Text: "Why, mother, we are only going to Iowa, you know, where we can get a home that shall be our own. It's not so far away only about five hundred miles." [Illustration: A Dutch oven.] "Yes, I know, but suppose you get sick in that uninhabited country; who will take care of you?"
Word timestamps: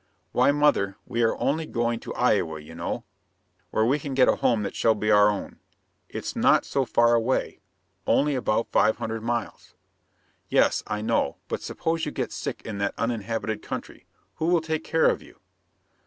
"Why, 0.31 0.51
mother, 0.51 0.97
we 1.05 1.21
are 1.21 1.37
only 1.37 1.67
going 1.67 1.99
to 1.99 2.13
Iowa, 2.15 2.59
you 2.59 2.73
know, 2.73 3.03
where 3.69 3.85
we 3.85 3.99
can 3.99 4.15
get 4.15 4.27
a 4.27 4.37
home 4.37 4.63
that 4.63 4.75
shall 4.75 4.95
be 4.95 5.11
our 5.11 5.29
own. 5.29 5.59
It's 6.09 6.35
not 6.35 6.65
so 6.65 6.85
far 6.85 7.13
away 7.13 7.59
only 8.07 8.33
about 8.33 8.71
five 8.71 8.97
hundred 8.97 9.21
miles." 9.21 9.75
[Illustration: 10.49 10.49
A 10.49 10.49
Dutch 10.49 10.61
oven.] 10.61 10.65
"Yes, 10.65 10.83
I 10.87 11.01
know, 11.03 11.37
but 11.47 11.61
suppose 11.61 12.05
you 12.07 12.11
get 12.11 12.31
sick 12.31 12.63
in 12.65 12.79
that 12.79 12.95
uninhabited 12.97 13.61
country; 13.61 14.07
who 14.37 14.47
will 14.47 14.59
take 14.61 14.83
care 14.83 15.07
of 15.07 15.21
you?" 15.21 15.39